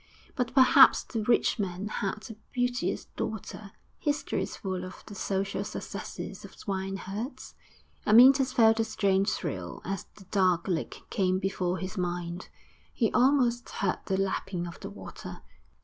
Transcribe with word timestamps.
But 0.35 0.55
perhaps 0.55 1.03
the 1.03 1.21
rich 1.21 1.59
man 1.59 1.87
had 1.87 2.27
a 2.31 2.35
beauteous 2.51 3.05
daughter; 3.15 3.71
history 3.99 4.41
is 4.41 4.57
full 4.57 4.83
of 4.83 5.03
the 5.05 5.13
social 5.13 5.63
successes 5.63 6.43
of 6.43 6.55
swine 6.57 6.97
herds. 6.97 7.53
Amyntas 8.07 8.51
felt 8.51 8.79
a 8.79 8.83
strange 8.83 9.29
thrill 9.29 9.79
as 9.85 10.07
the 10.15 10.23
dark 10.31 10.67
lake 10.67 11.03
came 11.11 11.37
before 11.37 11.77
his 11.77 11.99
mind; 11.99 12.49
he 12.91 13.13
almost 13.13 13.69
heard 13.69 13.99
the 14.07 14.17
lapping 14.17 14.65
of 14.65 14.79
the 14.79 14.89
water.... 14.89 15.43